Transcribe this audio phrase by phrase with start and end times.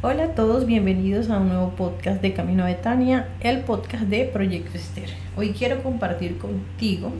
[0.00, 4.26] Hola a todos, bienvenidos a un nuevo podcast de Camino a Betania, el podcast de
[4.26, 5.08] Proyecto Esther.
[5.36, 7.12] Hoy quiero compartir contigo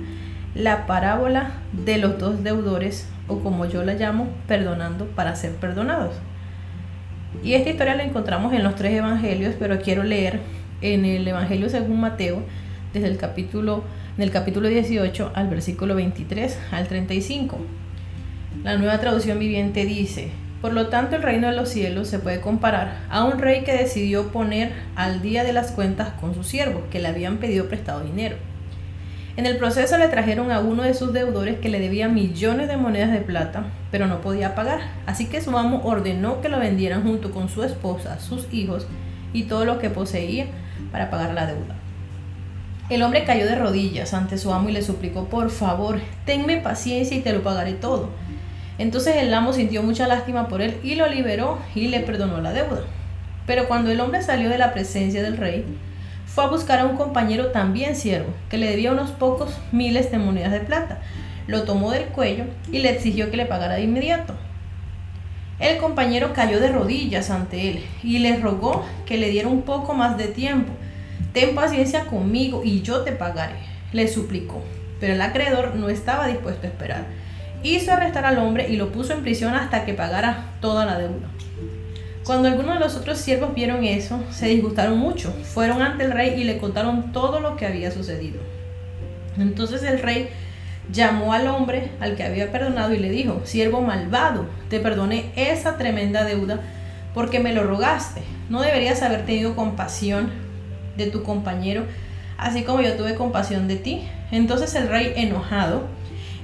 [0.54, 6.14] la parábola de los dos deudores, o como yo la llamo, perdonando para ser perdonados.
[7.42, 10.38] Y esta historia la encontramos en los tres evangelios, pero quiero leer
[10.80, 12.44] en el Evangelio según Mateo,
[12.92, 13.82] desde el capítulo,
[14.16, 17.58] del capítulo 18 al versículo 23 al 35.
[18.62, 22.40] La nueva traducción viviente dice, por lo tanto, el reino de los cielos se puede
[22.40, 26.82] comparar a un rey que decidió poner al día de las cuentas con sus siervos,
[26.90, 28.36] que le habían pedido prestado dinero.
[29.36, 32.76] En el proceso le trajeron a uno de sus deudores que le debía millones de
[32.76, 34.80] monedas de plata, pero no podía pagar.
[35.06, 38.88] Así que su amo ordenó que lo vendieran junto con su esposa, sus hijos
[39.32, 40.46] y todo lo que poseía
[40.90, 41.76] para pagar la deuda.
[42.90, 47.16] El hombre cayó de rodillas ante su amo y le suplicó, por favor, tenme paciencia
[47.16, 48.10] y te lo pagaré todo.
[48.78, 52.52] Entonces el amo sintió mucha lástima por él y lo liberó y le perdonó la
[52.52, 52.84] deuda.
[53.46, 55.64] Pero cuando el hombre salió de la presencia del rey,
[56.26, 60.18] fue a buscar a un compañero también siervo, que le debía unos pocos miles de
[60.18, 60.98] monedas de plata.
[61.48, 64.34] Lo tomó del cuello y le exigió que le pagara de inmediato.
[65.58, 69.94] El compañero cayó de rodillas ante él y le rogó que le diera un poco
[69.94, 70.72] más de tiempo.
[71.32, 73.56] Ten paciencia conmigo y yo te pagaré,
[73.92, 74.62] le suplicó.
[75.00, 77.06] Pero el acreedor no estaba dispuesto a esperar
[77.62, 81.28] hizo arrestar al hombre y lo puso en prisión hasta que pagara toda la deuda.
[82.24, 85.32] Cuando algunos de los otros siervos vieron eso, se disgustaron mucho.
[85.44, 88.40] Fueron ante el rey y le contaron todo lo que había sucedido.
[89.38, 90.28] Entonces el rey
[90.92, 95.78] llamó al hombre al que había perdonado y le dijo, siervo malvado, te perdoné esa
[95.78, 96.60] tremenda deuda
[97.14, 98.20] porque me lo rogaste.
[98.48, 100.30] ¿No deberías haber tenido compasión
[100.96, 101.84] de tu compañero,
[102.36, 104.06] así como yo tuve compasión de ti?
[104.30, 105.86] Entonces el rey enojado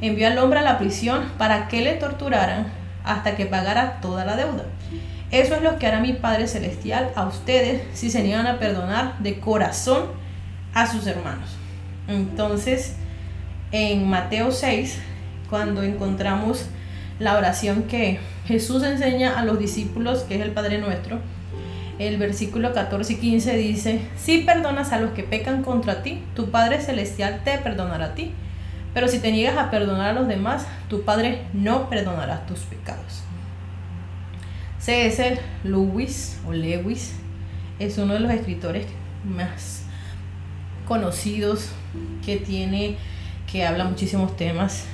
[0.00, 2.66] envió al hombre a la prisión para que le torturaran
[3.04, 4.64] hasta que pagara toda la deuda.
[5.30, 9.18] Eso es lo que hará mi Padre Celestial a ustedes si se niegan a perdonar
[9.18, 10.04] de corazón
[10.74, 11.56] a sus hermanos.
[12.08, 12.96] Entonces,
[13.72, 15.00] en Mateo 6,
[15.50, 16.66] cuando encontramos
[17.18, 21.18] la oración que Jesús enseña a los discípulos, que es el Padre Nuestro,
[21.98, 26.50] el versículo 14 y 15 dice, si perdonas a los que pecan contra ti, tu
[26.50, 28.32] Padre Celestial te perdonará a ti.
[28.94, 33.24] Pero si te niegas a perdonar a los demás, tu Padre no perdonará tus pecados.
[34.78, 35.40] C.S.
[35.64, 37.14] Lewis o Lewis
[37.78, 38.86] es uno de los escritores
[39.24, 39.82] más
[40.86, 41.70] conocidos
[42.24, 42.96] que tiene,
[43.50, 44.84] que habla muchísimos temas.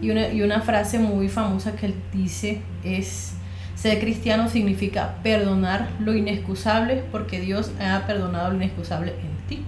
[0.00, 3.32] Y una, y una frase muy famosa que él dice es,
[3.74, 9.64] ser cristiano significa perdonar lo inexcusable porque Dios ha perdonado lo inexcusable en ti.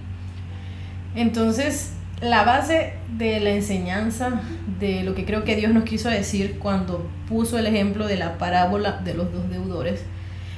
[1.15, 4.41] Entonces, la base de la enseñanza
[4.79, 8.37] de lo que creo que Dios nos quiso decir cuando puso el ejemplo de la
[8.37, 10.03] parábola de los dos deudores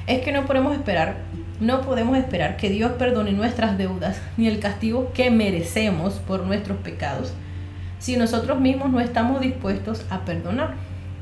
[0.06, 1.18] es que no podemos esperar,
[1.60, 6.78] no podemos esperar que Dios perdone nuestras deudas ni el castigo que merecemos por nuestros
[6.78, 7.34] pecados
[7.98, 10.76] si nosotros mismos no estamos dispuestos a perdonar.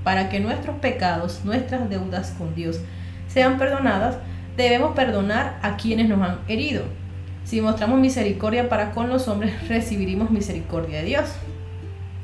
[0.03, 2.81] Para que nuestros pecados, nuestras deudas con Dios
[3.29, 4.17] sean perdonadas,
[4.57, 6.83] debemos perdonar a quienes nos han herido
[7.43, 11.29] si mostramos misericordia para con los hombres, recibiremos misericordia de Dios.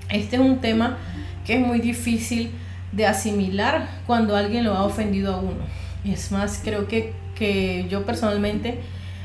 [0.10, 0.98] Este es un tema
[1.46, 2.52] que es muy difícil
[2.92, 5.62] de asimilar cuando alguien lo ha ofendido a uno.
[6.04, 8.80] Es más, creo que, que yo personalmente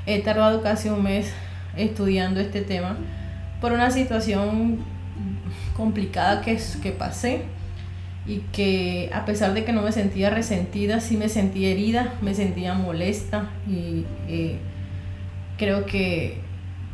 [0.06, 1.32] he tardado casi un mes
[1.76, 2.96] estudiando este tema
[3.60, 4.78] por una situación
[5.76, 7.42] complicada que, que pasé
[8.26, 12.34] y que a pesar de que no me sentía resentida, sí me sentía herida, me
[12.34, 14.58] sentía molesta y eh,
[15.58, 16.38] creo que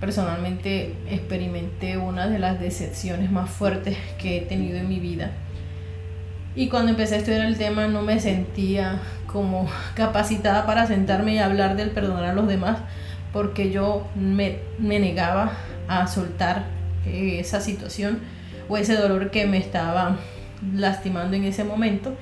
[0.00, 5.32] personalmente experimenté una de las decepciones más fuertes que he tenido en mi vida.
[6.56, 11.38] Y cuando empecé a estudiar el tema no me sentía como capacitada para sentarme y
[11.38, 12.78] hablar del perdonar a los demás
[13.32, 15.52] porque yo me, negaba
[15.88, 16.64] a soltar
[17.06, 18.20] eh, esa situación
[18.68, 20.16] o ese dolor que me estaba
[20.74, 22.16] lastimando en ese momento.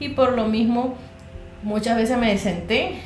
[0.00, 0.96] Y por lo mismo
[1.62, 3.00] muchas veces me senté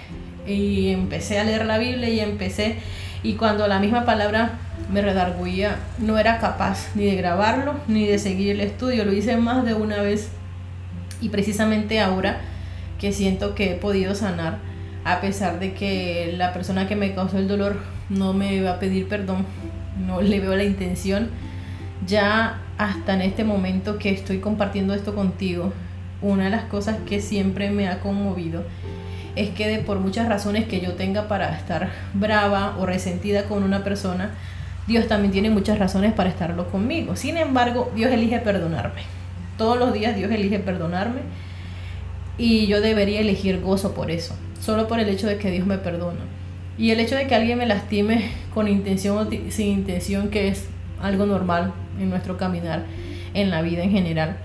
[0.46, 2.76] y empecé a leer la Biblia y empecé
[3.22, 4.52] y cuando la misma palabra
[4.90, 9.37] me redarguía no era capaz ni de grabarlo ni de seguir el estudio, lo hice
[9.37, 10.31] más de una vez
[11.20, 12.40] y precisamente ahora
[12.98, 14.58] que siento que he podido sanar
[15.04, 17.76] a pesar de que la persona que me causó el dolor
[18.08, 19.46] no me va a pedir perdón,
[20.06, 21.31] no le veo la intención,
[22.06, 25.72] ya hasta en este momento que estoy compartiendo esto contigo,
[26.22, 28.64] una de las cosas que siempre me ha conmovido
[29.37, 33.62] es que de por muchas razones que yo tenga para estar brava o resentida con
[33.62, 34.35] una persona,
[34.87, 37.17] Dios también tiene muchas razones para estarlo conmigo.
[37.17, 39.03] Sin embargo, Dios elige perdonarme.
[39.56, 41.21] Todos los días Dios elige perdonarme
[42.38, 44.35] y yo debería elegir gozo por eso.
[44.61, 46.21] solo por el hecho de que Dios me perdona.
[46.76, 50.67] Y el hecho de que alguien me lastime con intención o sin intención, que es
[51.00, 52.85] algo normal en nuestro caminar
[53.35, 54.37] en la vida en general,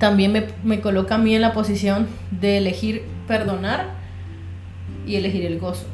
[0.00, 3.90] también me, me coloca a mí en la posición de elegir perdonar
[5.06, 5.84] y elegir el gozo.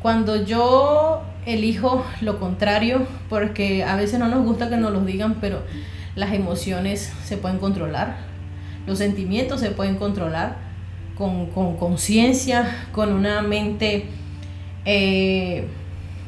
[0.00, 5.36] Cuando yo elijo lo contrario, porque a veces no nos gusta que nos lo digan,
[5.40, 5.60] pero
[6.14, 8.16] las emociones se pueden controlar,
[8.86, 10.56] los sentimientos se pueden controlar
[11.16, 11.46] con
[11.76, 14.06] conciencia, con, una mente
[14.84, 15.66] eh,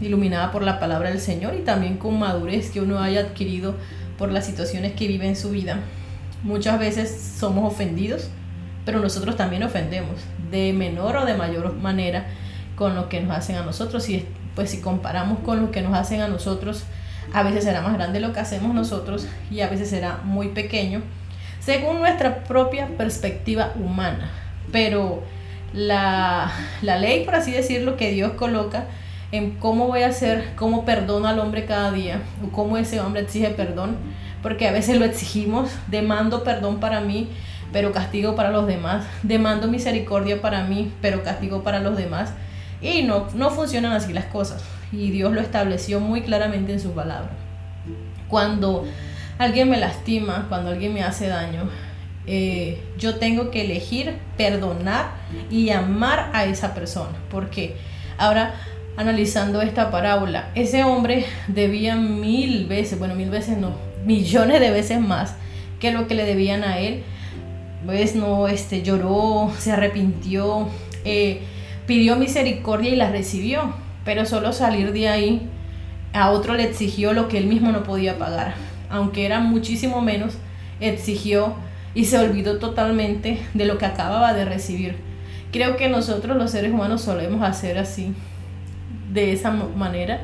[0.00, 3.75] iluminada por la palabra del Señor y también con madurez que uno haya adquirido
[4.19, 5.81] por las situaciones que vive en su vida.
[6.43, 8.31] Muchas veces somos ofendidos,
[8.85, 10.20] pero nosotros también ofendemos
[10.50, 12.26] de menor o de mayor manera
[12.76, 14.08] con lo que nos hacen a nosotros.
[14.08, 14.25] Y
[14.55, 16.85] pues si comparamos con lo que nos hacen a nosotros,
[17.32, 21.02] a veces será más grande lo que hacemos nosotros y a veces será muy pequeño,
[21.61, 24.31] según nuestra propia perspectiva humana.
[24.73, 25.23] Pero
[25.73, 26.50] la,
[26.82, 28.87] la ley, por así decirlo, que Dios coloca
[29.32, 33.23] en cómo voy a hacer, cómo perdono al hombre cada día, o cómo ese hombre
[33.23, 33.96] exige perdón,
[34.43, 37.29] porque a veces lo exigimos, demando perdón para mí,
[37.73, 42.32] pero castigo para los demás, demando misericordia para mí, pero castigo para los demás,
[42.81, 44.62] y no, no funcionan así las cosas,
[44.93, 47.31] y Dios lo estableció muy claramente en su palabra.
[48.29, 48.87] Cuando
[49.38, 51.69] alguien me lastima, cuando alguien me hace daño,
[52.26, 55.12] eh, yo tengo que elegir perdonar
[55.50, 57.76] y amar a esa persona, porque
[58.19, 58.55] ahora
[58.96, 65.00] analizando esta parábola, ese hombre debía mil veces, bueno, mil veces no, millones de veces
[65.00, 65.34] más
[65.80, 67.02] que lo que le debían a él.
[67.86, 70.68] Pues no, este, lloró, se arrepintió,
[71.04, 71.40] eh,
[71.86, 73.72] pidió misericordia y la recibió,
[74.04, 75.48] pero solo salir de ahí
[76.12, 78.54] a otro le exigió lo que él mismo no podía pagar,
[78.90, 80.34] aunque era muchísimo menos,
[80.80, 81.54] exigió
[81.94, 84.96] y se olvidó totalmente de lo que acababa de recibir.
[85.52, 88.12] Creo que nosotros los seres humanos solemos hacer así,
[89.12, 90.20] de esa manera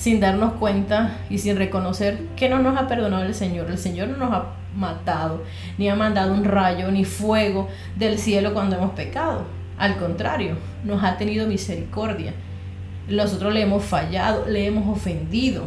[0.00, 3.70] sin darnos cuenta y sin reconocer que no nos ha perdonado el Señor.
[3.70, 5.44] El Señor no nos ha matado,
[5.76, 9.44] ni ha mandado un rayo, ni fuego del cielo cuando hemos pecado.
[9.76, 12.32] Al contrario, nos ha tenido misericordia.
[13.10, 15.64] Nosotros le hemos fallado, le hemos ofendido,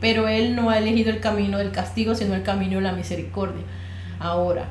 [0.00, 3.64] pero Él no ha elegido el camino del castigo, sino el camino de la misericordia.
[4.20, 4.66] Ahora,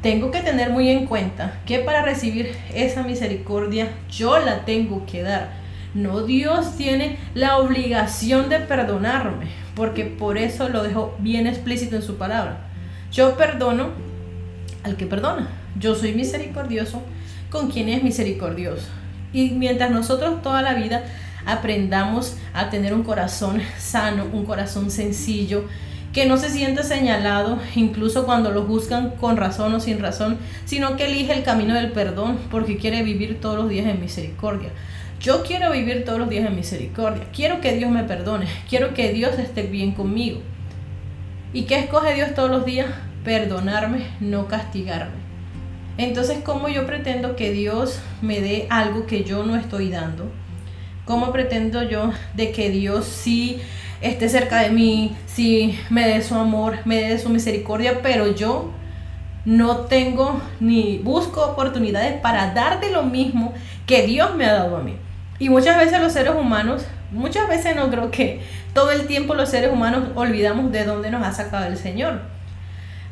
[0.00, 5.24] tengo que tener muy en cuenta que para recibir esa misericordia yo la tengo que
[5.24, 5.65] dar
[5.96, 12.02] no, Dios tiene la obligación de perdonarme, porque por eso lo dejó bien explícito en
[12.02, 12.66] su palabra.
[13.10, 13.88] Yo perdono
[14.82, 15.48] al que perdona.
[15.80, 17.00] Yo soy misericordioso
[17.48, 18.88] con quien es misericordioso.
[19.32, 21.02] Y mientras nosotros toda la vida
[21.46, 25.64] aprendamos a tener un corazón sano, un corazón sencillo,
[26.12, 30.96] que no se siente señalado incluso cuando lo juzgan con razón o sin razón, sino
[30.96, 34.72] que elige el camino del perdón porque quiere vivir todos los días en misericordia.
[35.20, 37.24] Yo quiero vivir todos los días en misericordia.
[37.32, 38.46] Quiero que Dios me perdone.
[38.68, 40.40] Quiero que Dios esté bien conmigo.
[41.52, 42.86] ¿Y qué escoge Dios todos los días?
[43.24, 45.16] Perdonarme, no castigarme.
[45.98, 50.30] Entonces, ¿cómo yo pretendo que Dios me dé algo que yo no estoy dando?
[51.06, 53.58] ¿Cómo pretendo yo de que Dios sí
[54.02, 58.70] esté cerca de mí, sí me dé su amor, me dé su misericordia, pero yo
[59.46, 63.54] no tengo ni busco oportunidades para darte lo mismo
[63.86, 64.96] que Dios me ha dado a mí?
[65.38, 68.40] Y muchas veces los seres humanos, muchas veces no creo que
[68.72, 72.20] todo el tiempo los seres humanos olvidamos de dónde nos ha sacado el Señor.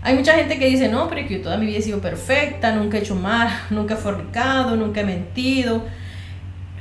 [0.02, 2.98] Hay mucha gente que dice, no, pero que toda mi vida he sido perfecta, nunca
[2.98, 5.82] he hecho mal, nunca he fornicado, nunca he mentido.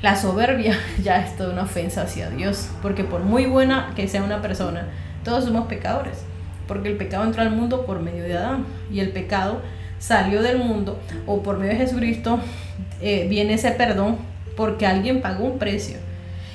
[0.02, 4.24] La soberbia ya es toda una ofensa hacia Dios, porque por muy buena que sea
[4.24, 4.88] una persona,
[5.24, 6.24] todos somos pecadores,
[6.68, 9.62] porque el pecado entró al mundo por medio de Adán y el pecado
[10.00, 12.40] salió del mundo o por medio de Jesucristo
[13.00, 14.18] eh, viene ese perdón
[14.56, 15.98] porque alguien pagó un precio.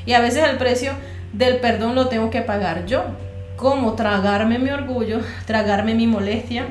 [0.06, 0.92] Y a veces el precio
[1.32, 3.04] del perdón lo tengo que pagar yo.
[3.56, 6.66] Como tragarme mi orgullo, tragarme mi molestia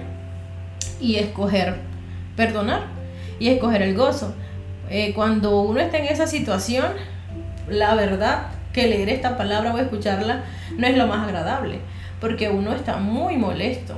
[1.00, 1.76] y escoger
[2.38, 2.84] perdonar
[3.40, 4.34] y escoger el gozo.
[4.90, 6.86] Eh, cuando uno está en esa situación,
[7.68, 10.44] la verdad que leer esta palabra o escucharla
[10.78, 11.80] no es lo más agradable,
[12.22, 13.96] porque uno está muy molesto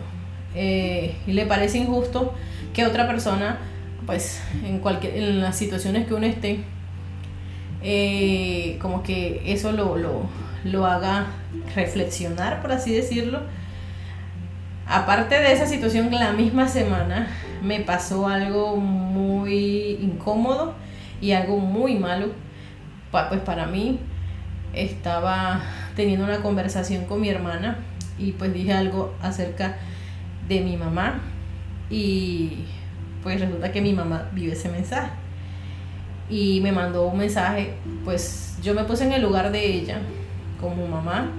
[0.55, 2.33] eh, y le parece injusto
[2.73, 3.59] que otra persona,
[4.05, 6.61] pues en, cualquier, en las situaciones que uno esté,
[7.81, 9.95] eh, como que eso lo,
[10.63, 11.27] lo, haga
[11.75, 13.41] reflexionar, por así decirlo.
[14.85, 17.27] Aparte de esa situación, la misma semana
[17.61, 20.73] me pasó algo muy incómodo
[21.21, 22.27] y algo muy malo.
[23.11, 23.99] Pues para mí
[24.73, 25.61] estaba
[25.95, 27.77] teniendo una conversación con mi hermana
[28.17, 29.77] y pues dije algo acerca
[30.47, 31.21] de mi mamá
[31.89, 32.65] y
[33.23, 35.09] pues resulta que mi mamá vive ese mensaje.
[36.29, 37.73] Y me mandó un mensaje,
[38.05, 39.99] pues yo me puse en el lugar de ella
[40.59, 41.31] como mamá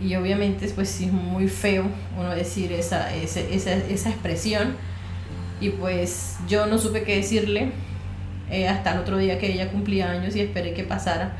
[0.00, 1.84] y obviamente pues sí es muy feo
[2.18, 4.74] uno decir esa, esa, esa, esa expresión
[5.60, 7.70] y pues yo no supe qué decirle
[8.50, 11.36] eh, hasta el otro día que ella cumplía años y esperé que pasara.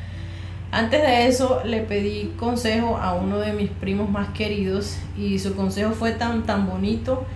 [0.70, 5.54] Antes de eso le pedí consejo a uno de mis primos más queridos y su
[5.54, 7.26] consejo fue tan tan bonito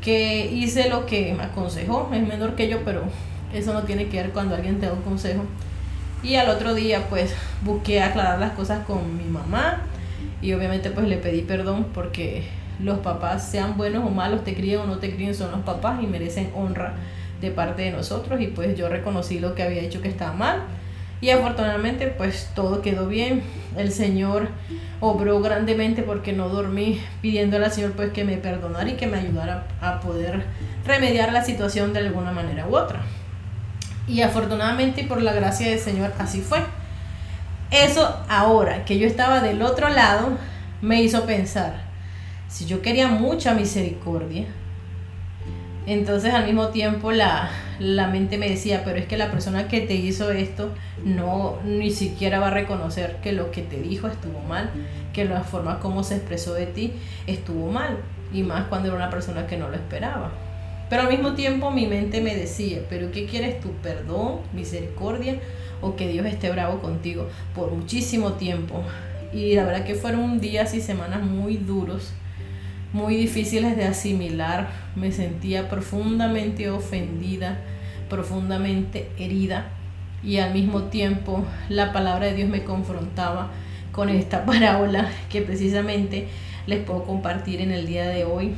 [0.00, 2.10] que hice lo que me aconsejó.
[2.12, 3.04] Es menor que yo, pero
[3.52, 5.44] eso no tiene que ver cuando alguien te da un consejo.
[6.22, 9.82] Y al otro día pues busqué aclarar las cosas con mi mamá
[10.42, 12.44] y obviamente pues le pedí perdón porque
[12.82, 16.02] los papás, sean buenos o malos, te críen o no te críen, son los papás
[16.02, 16.94] y merecen honra
[17.40, 20.62] de parte de nosotros y pues yo reconocí lo que había hecho que estaba mal
[21.20, 23.42] y afortunadamente pues todo quedó bien.
[23.76, 24.48] El Señor
[25.00, 29.18] obró grandemente porque no dormí pidiéndole al Señor pues que me perdonara y que me
[29.18, 30.44] ayudara a poder
[30.86, 33.00] remediar la situación de alguna manera u otra.
[34.10, 36.58] Y afortunadamente y por la gracia del Señor así fue.
[37.70, 40.30] Eso ahora que yo estaba del otro lado
[40.82, 41.82] me hizo pensar,
[42.48, 44.46] si yo quería mucha misericordia,
[45.86, 49.80] entonces al mismo tiempo la, la, mente me decía, pero es que la persona que
[49.80, 50.74] te hizo esto
[51.04, 54.70] no ni siquiera va a reconocer que lo que te dijo estuvo mal,
[55.12, 56.94] que la forma como se expresó de ti
[57.28, 57.98] estuvo mal,
[58.32, 60.32] y más cuando era una persona que no lo esperaba.
[60.90, 63.70] Pero al mismo tiempo mi mente me decía, pero ¿qué quieres tú?
[63.82, 64.40] ¿Perdón?
[64.52, 65.40] ¿Misericordia?
[65.80, 68.82] ¿O que Dios esté bravo contigo por muchísimo tiempo?
[69.32, 72.12] Y la verdad que fueron días y semanas muy duros
[72.92, 74.68] muy difíciles de asimilar.
[74.96, 77.58] Me sentía profundamente ofendida,
[78.08, 79.68] profundamente herida
[80.22, 83.50] y al mismo tiempo la palabra de Dios me confrontaba
[83.92, 86.28] con esta parábola que precisamente
[86.66, 88.54] les puedo compartir en el día de hoy.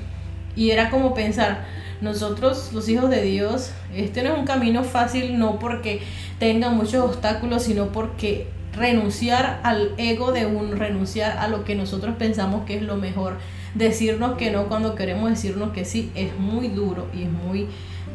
[0.57, 1.65] Y era como pensar,
[2.01, 6.03] nosotros los hijos de Dios, este no es un camino fácil, no porque
[6.39, 12.17] tenga muchos obstáculos, sino porque renunciar al ego de un renunciar a lo que nosotros
[12.19, 13.39] pensamos que es lo mejor.
[13.75, 17.69] Decirnos que no cuando queremos decirnos que sí es muy duro y es muy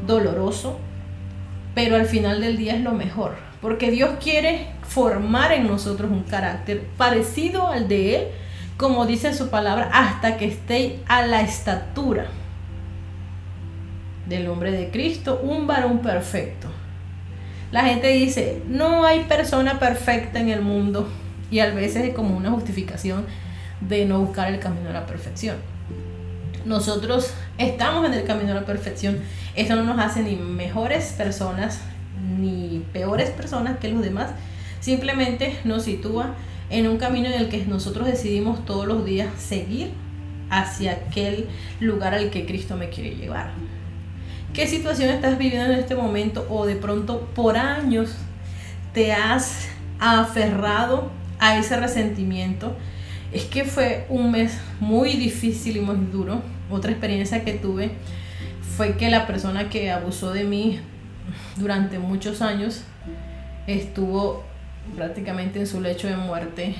[0.05, 0.77] doloroso,
[1.73, 6.23] pero al final del día es lo mejor, porque Dios quiere formar en nosotros un
[6.23, 8.27] carácter parecido al de Él,
[8.77, 12.27] como dice su palabra, hasta que esté a la estatura
[14.27, 16.67] del hombre de Cristo, un varón perfecto.
[17.71, 21.09] La gente dice, no hay persona perfecta en el mundo
[21.49, 23.25] y a veces es como una justificación
[23.81, 25.57] de no buscar el camino a la perfección.
[26.65, 29.19] Nosotros estamos en el camino a la perfección.
[29.55, 31.81] Esto no nos hace ni mejores personas
[32.39, 34.29] ni peores personas que los demás.
[34.79, 36.35] Simplemente nos sitúa
[36.69, 39.91] en un camino en el que nosotros decidimos todos los días seguir
[40.49, 41.47] hacia aquel
[41.79, 43.51] lugar al que Cristo me quiere llevar.
[44.53, 48.15] ¿Qué situación estás viviendo en este momento o de pronto por años
[48.93, 49.67] te has
[49.99, 52.75] aferrado a ese resentimiento?
[53.31, 56.41] Es que fue un mes muy difícil y muy duro.
[56.69, 57.91] Otra experiencia que tuve
[58.75, 60.79] fue que la persona que abusó de mí
[61.57, 62.83] durante muchos años
[63.67, 64.43] estuvo
[64.95, 66.75] prácticamente en su lecho de muerte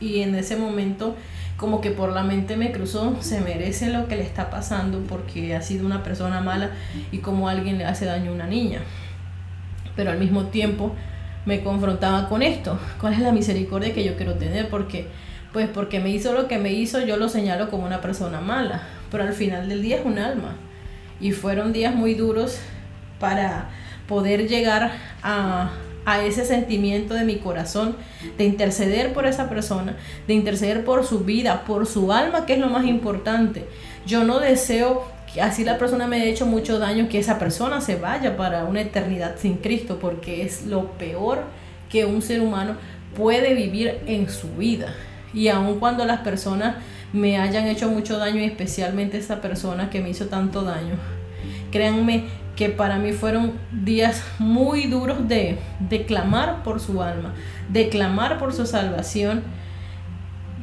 [0.00, 1.16] y en ese momento
[1.56, 5.56] como que por la mente me cruzó, se merece lo que le está pasando porque
[5.56, 6.70] ha sido una persona mala
[7.10, 8.80] y como alguien le hace daño a una niña.
[9.96, 10.94] Pero al mismo tiempo
[11.46, 15.08] me confrontaba con esto, cuál es la misericordia que yo quiero tener porque
[15.52, 18.82] pues porque me hizo lo que me hizo, yo lo señalo como una persona mala,
[19.10, 20.56] pero al final del día es un alma.
[21.20, 22.60] Y fueron días muy duros
[23.18, 23.70] para
[24.06, 25.70] poder llegar a,
[26.08, 27.94] a ese sentimiento de mi corazón,
[28.38, 29.94] de interceder por esa persona,
[30.26, 33.66] de interceder por su vida, por su alma, que es lo más importante.
[34.06, 37.82] Yo no deseo que así la persona me haya hecho mucho daño, que esa persona
[37.82, 41.40] se vaya para una eternidad sin Cristo, porque es lo peor
[41.90, 42.76] que un ser humano
[43.14, 44.94] puede vivir en su vida.
[45.34, 46.76] Y aun cuando las personas
[47.12, 50.94] me hayan hecho mucho daño, y especialmente esa persona que me hizo tanto daño,
[51.70, 52.24] créanme
[52.58, 57.32] que para mí fueron días muy duros de, de clamar por su alma,
[57.68, 59.44] de clamar por su salvación.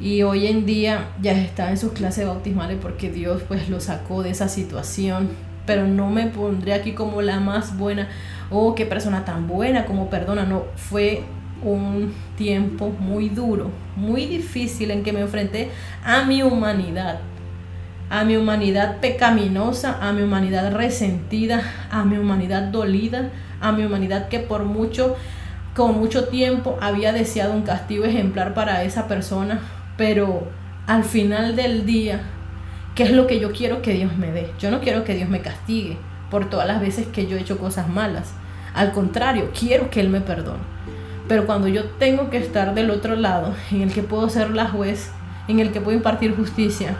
[0.01, 4.23] Y hoy en día ya está en sus clases bautismales porque Dios pues lo sacó
[4.23, 5.29] de esa situación.
[5.65, 8.09] Pero no me pondré aquí como la más buena,
[8.51, 11.23] oh, qué persona tan buena, como perdona, no, fue
[11.63, 15.71] un tiempo muy duro, muy difícil en que me enfrenté
[16.03, 17.21] a mi humanidad,
[18.09, 23.29] a mi humanidad pecaminosa, a mi humanidad resentida, a mi humanidad dolida,
[23.61, 25.15] a mi humanidad que por mucho,
[25.75, 29.59] con mucho tiempo había deseado un castigo ejemplar para esa persona,
[29.97, 30.47] pero
[30.87, 32.21] al final del día,
[32.93, 34.51] ¿qué es lo que yo quiero que Dios me dé?
[34.59, 35.97] Yo no quiero que Dios me castigue
[36.29, 38.33] por todas las veces que yo he hecho cosas malas.
[38.73, 40.75] Al contrario, quiero que Él me perdone.
[41.27, 44.67] Pero cuando yo tengo que estar del otro lado, en el que puedo ser la
[44.67, 45.09] juez,
[45.47, 46.95] en el que puedo impartir justicia,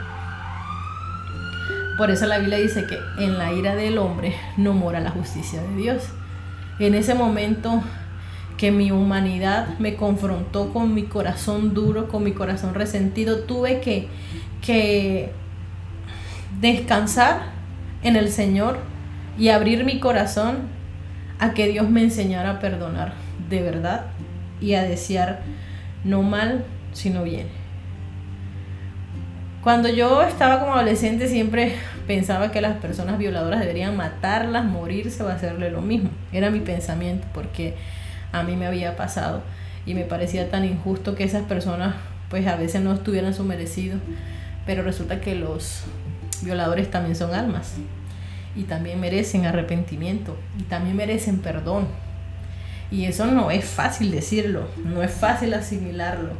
[1.98, 5.62] por eso la Biblia dice que en la ira del hombre no mora la justicia
[5.62, 6.04] de Dios.
[6.80, 7.82] En ese momento
[8.58, 14.08] que mi humanidad me confrontó con mi corazón duro, con mi corazón resentido, tuve que,
[14.62, 15.32] que
[16.60, 17.54] descansar
[18.02, 18.80] en el Señor
[19.38, 20.68] y abrir mi corazón
[21.40, 23.14] a que Dios me enseñara a perdonar
[23.50, 24.06] de verdad
[24.62, 25.42] y a desear
[26.04, 27.65] no mal, sino bien.
[29.66, 31.74] Cuando yo estaba como adolescente siempre
[32.06, 36.12] pensaba que las personas violadoras deberían matarlas, morirse o hacerle lo mismo.
[36.32, 37.74] Era mi pensamiento porque
[38.32, 39.42] a mí me había pasado
[39.88, 41.96] y me parecía tan injusto que esas personas
[42.30, 43.98] pues a veces no estuvieran su merecido.
[44.68, 45.82] Pero resulta que los
[46.44, 47.74] violadores también son almas
[48.56, 51.88] y también merecen arrepentimiento y también merecen perdón.
[52.92, 56.34] Y eso no es fácil decirlo, no es fácil asimilarlo,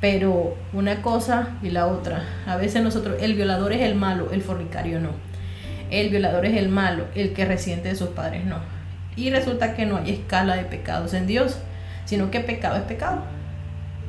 [0.00, 2.24] pero una cosa y la otra.
[2.46, 5.10] A veces nosotros, el violador es el malo, el fornicario no.
[5.90, 8.58] El violador es el malo, el que resiente de sus padres no.
[9.16, 11.58] Y resulta que no hay escala de pecados en Dios,
[12.04, 13.22] sino que pecado es pecado.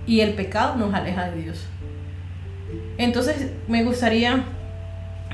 [0.06, 1.66] Y el pecado nos aleja de Dios.
[2.98, 4.44] Entonces me gustaría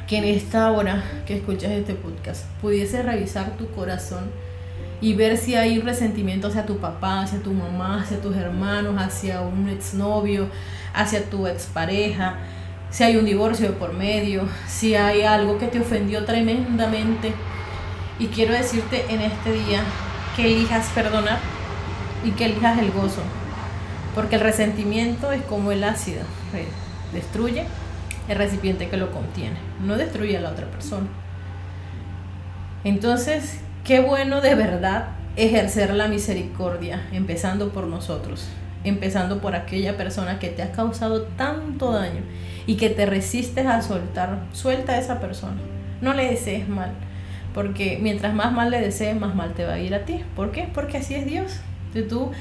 [0.07, 4.29] que en esta hora que escuchas este podcast pudiese revisar tu corazón
[5.03, 9.41] y ver si hay resentimiento hacia tu papá, hacia tu mamá, hacia tus hermanos, hacia
[9.41, 10.47] un exnovio,
[10.93, 12.37] hacia tu expareja,
[12.89, 17.33] si hay un divorcio por medio, si hay algo que te ofendió tremendamente.
[18.17, 19.83] Y quiero decirte en este día
[20.37, 21.39] que elijas perdonar
[22.23, 23.23] y que elijas el gozo,
[24.15, 26.21] porque el resentimiento es como el ácido,
[27.11, 27.65] destruye
[28.29, 31.07] el recipiente que lo contiene, no destruye a la otra persona.
[32.85, 38.47] Entonces, qué bueno de verdad ejercer la misericordia, empezando por nosotros,
[38.83, 42.21] empezando por aquella persona que te ha causado tanto daño
[42.65, 45.57] y que te resistes a soltar, suelta a esa persona.
[46.01, 46.91] No le desees mal,
[47.53, 50.23] porque mientras más mal le desees, más mal te va a ir a ti.
[50.35, 50.69] ¿Por qué?
[50.73, 51.59] Porque así es Dios.
[51.91, 52.31] Si tú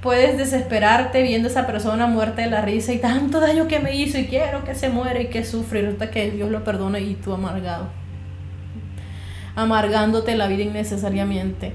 [0.00, 3.94] puedes desesperarte viendo a esa persona muerta de la risa y tanto daño que me
[3.94, 7.00] hizo y quiero que se muera y que sufra y resulta que Dios lo perdone
[7.00, 7.99] y tú amargado.
[9.60, 11.74] Amargándote la vida innecesariamente,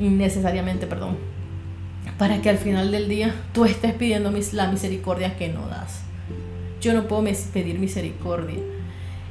[0.00, 1.18] innecesariamente, perdón,
[2.16, 6.00] para que al final del día tú estés pidiendo la misericordia que no das.
[6.80, 8.62] Yo no puedo pedir misericordia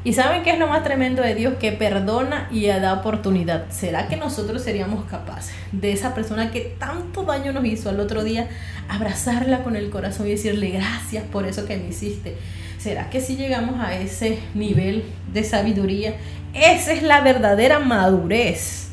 [0.03, 3.71] y saben qué es lo más tremendo de Dios, que perdona y da oportunidad.
[3.71, 8.23] ¿Será que nosotros seríamos capaces de esa persona que tanto daño nos hizo al otro
[8.23, 8.47] día,
[8.87, 12.37] abrazarla con el corazón y decirle gracias por eso que me hiciste?
[12.85, 16.17] ¿Será que si llegamos a ese nivel de sabiduría,
[16.53, 18.89] esa es la verdadera madurez?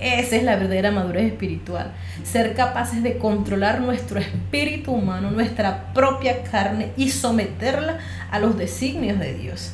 [0.00, 1.92] Esa es la verdadera madurez espiritual.
[2.24, 7.98] Ser capaces de controlar nuestro espíritu humano, nuestra propia carne y someterla
[8.30, 9.72] a los designios de Dios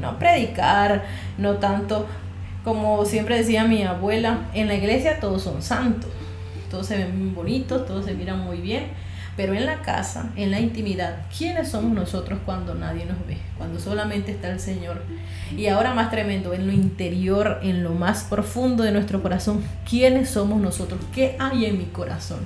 [0.00, 1.04] no predicar,
[1.36, 2.06] no tanto
[2.64, 6.08] como siempre decía mi abuela, en la iglesia todos son santos,
[6.70, 8.84] todos se ven bonitos, todos se miran muy bien,
[9.36, 13.38] pero en la casa, en la intimidad, ¿quiénes somos nosotros cuando nadie nos ve?
[13.58, 15.02] Cuando solamente está el Señor.
[15.56, 20.30] Y ahora más tremendo, en lo interior, en lo más profundo de nuestro corazón, ¿quiénes
[20.30, 21.00] somos nosotros?
[21.12, 22.40] ¿Qué hay en mi corazón?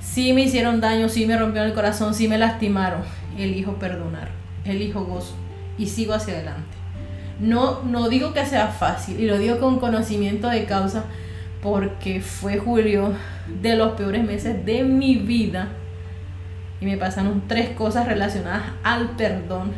[0.00, 3.02] Si me hicieron daño, si me rompieron el corazón, si me lastimaron,
[3.38, 4.30] elijo perdonar,
[4.64, 5.36] elijo gozo
[5.78, 6.76] y sigo hacia adelante.
[7.38, 11.04] No, no digo que sea fácil y lo digo con conocimiento de causa
[11.62, 13.12] porque fue julio
[13.62, 15.68] de los peores meses de mi vida
[16.82, 19.70] y me pasaron tres cosas relacionadas al perdón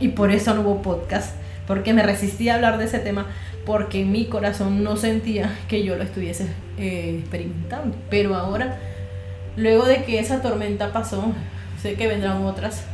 [0.00, 1.34] y por eso no hubo podcast
[1.66, 3.26] porque me resistí a hablar de ese tema
[3.66, 6.46] porque mi corazón no sentía que yo lo estuviese
[6.78, 8.78] eh, experimentando pero ahora
[9.56, 11.32] luego de que esa tormenta pasó
[11.82, 12.84] sé que vendrán otras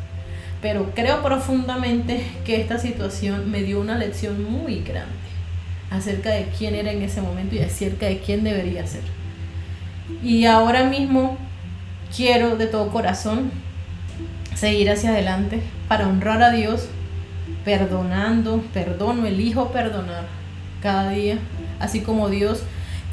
[0.61, 5.12] pero creo profundamente que esta situación me dio una lección muy grande
[5.90, 9.03] acerca de quién era en ese momento y acerca de quién debería ser.
[10.22, 11.38] Y ahora mismo
[12.14, 13.50] quiero de todo corazón
[14.55, 16.88] seguir hacia adelante para honrar a Dios,
[17.64, 20.24] perdonando, perdono, elijo perdonar
[20.83, 21.38] cada día,
[21.81, 22.62] así como Dios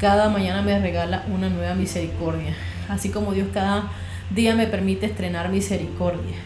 [0.00, 2.54] cada mañana me regala una nueva misericordia,
[2.88, 3.90] así como Dios cada
[4.30, 6.36] día me permite estrenar misericordia.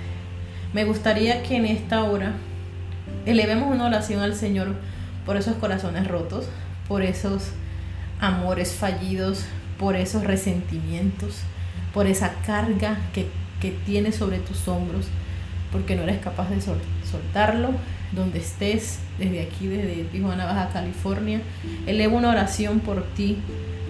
[0.73, 2.33] Me gustaría que en esta hora
[3.25, 4.75] elevemos una oración al Señor
[5.25, 6.49] por esos corazones rotos,
[6.89, 7.51] por esos
[8.21, 9.45] amores fallidos,
[9.79, 11.41] por esos resentimientos,
[11.97, 13.27] por esa carga que,
[13.59, 15.07] que tienes sobre tus hombros,
[15.73, 17.71] porque no eres capaz de soltarlo
[18.13, 21.41] donde estés, desde aquí, desde Tijuana, Baja California.
[21.87, 23.39] Elevo una oración por ti,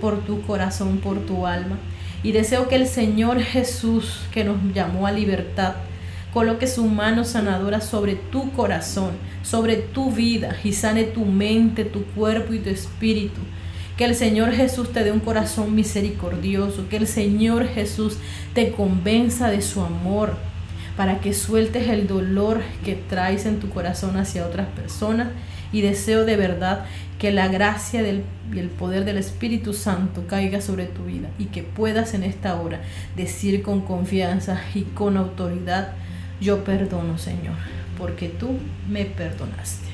[0.00, 1.78] por tu corazón, por tu alma.
[2.22, 5.74] Y deseo que el Señor Jesús, que nos llamó a libertad,
[6.32, 12.04] coloque su mano sanadora sobre tu corazón, sobre tu vida y sane tu mente, tu
[12.04, 13.40] cuerpo y tu espíritu.
[13.96, 18.18] Que el Señor Jesús te dé un corazón misericordioso, que el Señor Jesús
[18.54, 20.36] te convenza de su amor,
[20.96, 25.28] para que sueltes el dolor que traes en tu corazón hacia otras personas.
[25.72, 26.86] Y deseo de verdad
[27.18, 28.22] que la gracia del,
[28.54, 32.60] y el poder del Espíritu Santo caiga sobre tu vida y que puedas en esta
[32.60, 32.80] hora
[33.16, 35.92] decir con confianza y con autoridad,
[36.40, 37.56] yo perdono Señor,
[37.98, 39.85] porque tú me perdonaste.